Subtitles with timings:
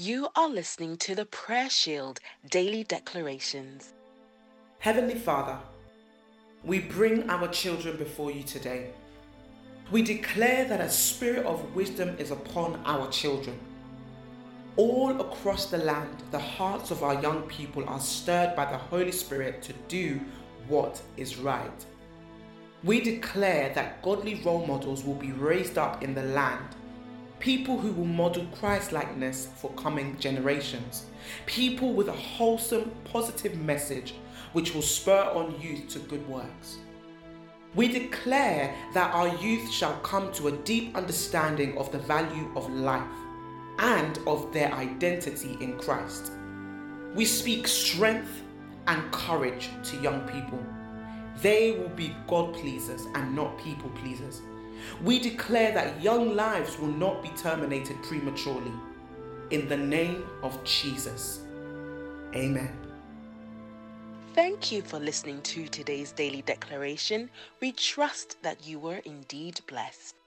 [0.00, 3.94] You are listening to the Prayer Shield Daily Declarations.
[4.78, 5.58] Heavenly Father,
[6.62, 8.92] we bring our children before you today.
[9.90, 13.58] We declare that a spirit of wisdom is upon our children.
[14.76, 19.10] All across the land, the hearts of our young people are stirred by the Holy
[19.10, 20.20] Spirit to do
[20.68, 21.84] what is right.
[22.84, 26.76] We declare that godly role models will be raised up in the land
[27.40, 31.06] people who will model Christ likeness for coming generations,
[31.46, 34.14] people with a wholesome, positive message
[34.52, 36.78] which will spur on youth to good works.
[37.74, 42.68] We declare that our youth shall come to a deep understanding of the value of
[42.70, 43.02] life
[43.78, 46.32] and of their identity in Christ.
[47.14, 48.42] We speak strength
[48.86, 50.58] and courage to young people.
[51.42, 54.40] They will be God pleasers and not people pleasers.
[55.02, 58.72] We declare that young lives will not be terminated prematurely.
[59.50, 61.40] In the name of Jesus.
[62.34, 62.76] Amen.
[64.34, 67.30] Thank you for listening to today's daily declaration.
[67.60, 70.17] We trust that you were indeed blessed.